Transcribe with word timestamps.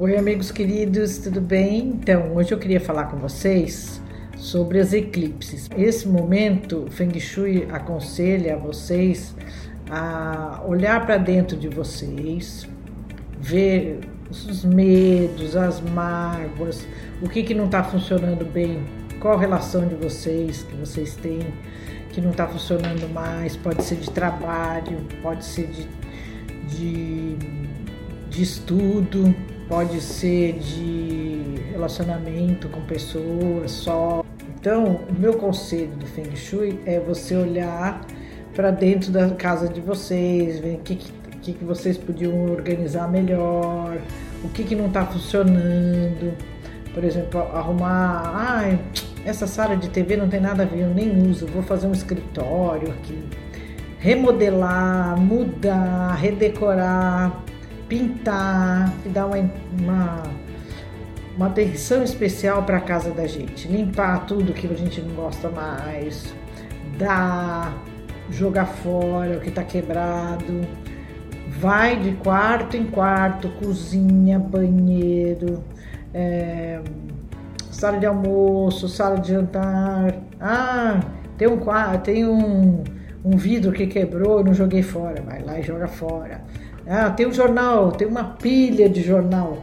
Oi, 0.00 0.16
amigos 0.16 0.52
queridos, 0.52 1.18
tudo 1.18 1.40
bem? 1.40 1.88
Então, 1.88 2.36
hoje 2.36 2.52
eu 2.52 2.58
queria 2.60 2.80
falar 2.80 3.06
com 3.06 3.16
vocês 3.16 4.00
sobre 4.36 4.78
as 4.78 4.92
eclipses. 4.92 5.68
Esse 5.76 6.06
momento, 6.06 6.86
Feng 6.88 7.18
Shui 7.18 7.66
aconselha 7.72 8.56
vocês 8.56 9.34
a 9.90 10.62
olhar 10.64 11.04
para 11.04 11.16
dentro 11.16 11.56
de 11.56 11.68
vocês, 11.68 12.64
ver 13.40 13.98
os 14.30 14.64
medos, 14.64 15.56
as 15.56 15.80
mágoas, 15.80 16.86
o 17.20 17.28
que, 17.28 17.42
que 17.42 17.52
não 17.52 17.64
está 17.64 17.82
funcionando 17.82 18.44
bem, 18.44 18.84
qual 19.18 19.36
relação 19.36 19.84
de 19.88 19.96
vocês 19.96 20.62
que 20.62 20.76
vocês 20.76 21.16
têm 21.16 21.40
que 22.10 22.20
não 22.20 22.30
está 22.30 22.46
funcionando 22.46 23.12
mais, 23.12 23.56
pode 23.56 23.82
ser 23.82 23.96
de 23.96 24.12
trabalho, 24.12 25.04
pode 25.20 25.44
ser 25.44 25.66
de, 25.66 25.88
de, 26.68 27.36
de 28.30 28.42
estudo, 28.42 29.34
pode 29.68 30.00
ser 30.00 30.54
de 30.54 31.60
relacionamento 31.72 32.68
com 32.68 32.80
pessoas 32.82 33.70
só. 33.70 34.24
Então, 34.58 35.00
o 35.08 35.12
meu 35.12 35.34
conselho 35.34 35.92
do 35.92 36.06
Feng 36.06 36.34
Shui 36.34 36.80
é 36.86 36.98
você 36.98 37.36
olhar 37.36 38.00
para 38.54 38.70
dentro 38.70 39.12
da 39.12 39.28
casa 39.30 39.68
de 39.68 39.80
vocês, 39.80 40.58
ver 40.58 40.76
o 40.76 40.78
que, 40.78 40.96
que, 40.96 41.52
que 41.52 41.64
vocês 41.64 41.96
podiam 41.96 42.50
organizar 42.50 43.08
melhor, 43.08 43.98
o 44.42 44.48
que, 44.48 44.64
que 44.64 44.74
não 44.74 44.86
está 44.86 45.04
funcionando. 45.06 46.34
Por 46.92 47.04
exemplo, 47.04 47.40
arrumar. 47.40 48.22
Ah, 48.34 48.78
essa 49.24 49.46
sala 49.46 49.76
de 49.76 49.90
TV 49.90 50.16
não 50.16 50.28
tem 50.28 50.40
nada 50.40 50.62
a 50.62 50.66
ver, 50.66 50.80
eu 50.80 50.94
nem 50.94 51.28
uso, 51.28 51.46
vou 51.46 51.62
fazer 51.62 51.86
um 51.86 51.92
escritório 51.92 52.90
aqui. 52.90 53.22
Remodelar, 53.98 55.18
mudar, 55.20 56.14
redecorar 56.14 57.44
pintar, 57.88 58.92
e 59.04 59.08
dar 59.08 59.26
uma, 59.26 59.38
uma, 59.78 60.22
uma 61.36 61.46
atenção 61.46 62.02
especial 62.02 62.62
para 62.62 62.76
a 62.76 62.80
casa 62.80 63.10
da 63.10 63.26
gente, 63.26 63.66
limpar 63.68 64.26
tudo 64.26 64.52
que 64.52 64.66
a 64.66 64.74
gente 64.74 65.00
não 65.00 65.14
gosta 65.14 65.48
mais, 65.48 66.34
dar, 66.98 67.76
jogar 68.30 68.66
fora 68.66 69.38
o 69.38 69.40
que 69.40 69.48
está 69.48 69.62
quebrado, 69.62 70.66
vai 71.58 71.98
de 71.98 72.12
quarto 72.12 72.76
em 72.76 72.84
quarto, 72.84 73.48
cozinha, 73.60 74.38
banheiro, 74.38 75.64
é, 76.12 76.80
sala 77.70 77.98
de 77.98 78.06
almoço, 78.06 78.88
sala 78.88 79.18
de 79.18 79.28
jantar. 79.28 80.14
Ah, 80.40 81.00
tem 81.36 81.48
um 81.48 81.58
tem 82.02 82.26
um, 82.26 82.84
um 83.24 83.36
vidro 83.36 83.72
que 83.72 83.86
quebrou, 83.86 84.38
eu 84.38 84.44
não 84.44 84.54
joguei 84.54 84.82
fora, 84.82 85.22
vai 85.22 85.42
lá 85.42 85.58
e 85.58 85.62
joga 85.62 85.86
fora. 85.86 86.42
Ah, 86.88 87.10
tem 87.10 87.26
um 87.26 87.32
jornal, 87.32 87.92
tem 87.92 88.08
uma 88.08 88.24
pilha 88.24 88.88
de 88.88 89.02
jornal. 89.02 89.58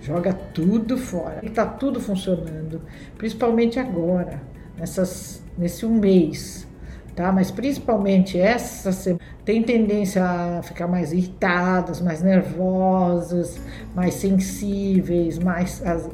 Joga 0.00 0.32
tudo 0.32 0.96
fora. 0.96 1.40
Está 1.42 1.66
tudo 1.66 2.00
funcionando, 2.00 2.80
principalmente 3.18 3.78
agora, 3.78 4.40
nessas, 4.78 5.42
nesse 5.58 5.84
um 5.84 5.92
mês. 5.98 6.66
Tá? 7.14 7.30
Mas 7.30 7.50
principalmente 7.50 8.40
essa 8.40 8.92
semana 8.92 9.20
tem 9.44 9.62
tendência 9.62 10.24
a 10.24 10.62
ficar 10.62 10.86
mais 10.86 11.12
irritadas, 11.12 12.00
mais 12.00 12.22
nervosas, 12.22 13.60
mais 13.94 14.14
sensíveis, 14.14 15.38
mais 15.38 15.84
as 15.84 16.08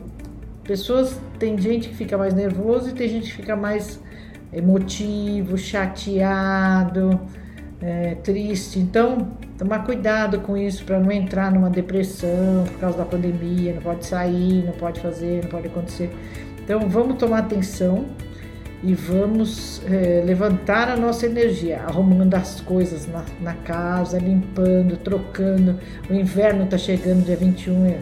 pessoas 0.65 1.17
tem 1.39 1.57
gente 1.59 1.91
que 1.91 1.95
fica 1.95 2.19
mais 2.19 2.35
nervoso 2.35 2.91
e 2.91 2.93
tem 2.93 3.09
gente 3.09 3.31
que 3.31 3.37
fica 3.37 3.55
mais 3.55 4.01
emotivo, 4.53 5.57
chateado, 5.57 7.21
é, 7.81 8.17
triste. 8.17 8.81
Então 8.81 9.29
tomar 9.59 9.85
cuidado 9.85 10.41
com 10.41 10.57
isso 10.57 10.85
para 10.85 10.99
não 10.99 11.11
entrar 11.11 11.51
numa 11.51 11.71
depressão 11.71 12.65
por 12.65 12.79
causa 12.79 12.99
da 12.99 13.05
pandemia, 13.05 13.75
não 13.75 13.83
pode 13.83 14.07
sair, 14.07 14.65
não 14.65 14.73
pode 14.73 15.01
fazer, 15.01 15.43
não 15.43 15.51
pode 15.51 15.67
acontecer. 15.67 16.11
Então 16.63 16.89
vamos 16.89 17.17
tomar 17.17 17.39
atenção 17.39 18.07
e 18.83 18.95
vamos 18.95 19.83
é, 19.87 20.23
levantar 20.25 20.89
a 20.89 20.97
nossa 20.97 21.27
energia, 21.27 21.83
arrumando 21.83 22.35
as 22.35 22.61
coisas 22.61 23.07
na, 23.07 23.25
na 23.41 23.55
casa, 23.55 24.19
limpando, 24.19 24.97
trocando. 24.97 25.79
O 26.11 26.15
inverno 26.15 26.65
está 26.65 26.77
chegando, 26.77 27.25
dia 27.25 27.37
21 27.37 27.87
é, 27.87 28.01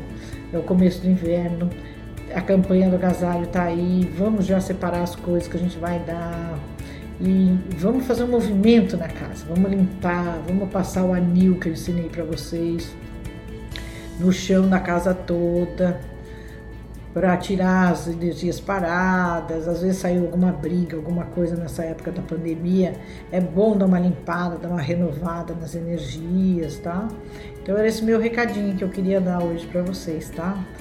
é 0.53 0.59
o 0.59 0.63
começo 0.63 1.01
do 1.03 1.09
inverno. 1.09 1.71
A 2.35 2.41
campanha 2.41 2.89
do 2.89 2.97
agasalho 2.97 3.45
está 3.45 3.65
aí, 3.65 4.11
vamos 4.17 4.45
já 4.47 4.61
separar 4.61 5.03
as 5.03 5.15
coisas 5.15 5.47
que 5.47 5.57
a 5.57 5.61
gente 5.61 5.79
vai 5.79 6.01
dar 6.01 6.59
e 7.21 7.59
vamos 7.79 8.07
fazer 8.07 8.25
um 8.25 8.29
movimento 8.29 8.97
na 8.97 9.09
casa, 9.09 9.45
vamos 9.49 9.71
limpar, 9.71 10.41
vamos 10.47 10.69
passar 10.71 11.05
o 11.05 11.13
anil 11.13 11.59
que 11.59 11.69
eu 11.69 11.73
ensinei 11.73 12.09
para 12.09 12.25
vocês 12.25 12.95
no 14.19 14.33
chão 14.33 14.69
da 14.69 14.81
casa 14.81 15.15
toda 15.15 16.01
para 17.15 17.37
tirar 17.37 17.93
as 17.93 18.09
energias 18.09 18.59
paradas, 18.59 19.69
às 19.69 19.83
vezes 19.83 19.99
saiu 19.99 20.23
alguma 20.25 20.51
briga, 20.51 20.97
alguma 20.97 21.25
coisa 21.27 21.55
nessa 21.55 21.85
época 21.85 22.11
da 22.11 22.21
pandemia, 22.21 22.95
é 23.31 23.41
bom 23.41 23.77
dar 23.77 23.87
uma 23.87 24.01
limpada, 24.01 24.59
dar 24.59 24.69
uma 24.69 24.81
renovada 24.81 25.55
nas 25.55 25.77
energias, 25.77 26.77
tá? 26.81 27.07
Então 27.63 27.79
era 27.79 27.87
esse 27.87 28.03
meu 28.03 28.19
recadinho 28.19 28.75
que 28.77 28.83
eu 28.83 28.89
queria 28.89 29.21
dar 29.21 29.41
hoje 29.41 29.65
para 29.69 29.81
vocês, 29.83 30.29
tá? 30.31 30.67